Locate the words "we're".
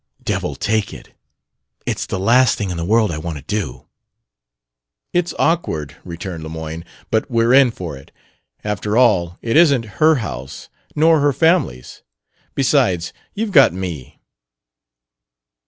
7.29-7.53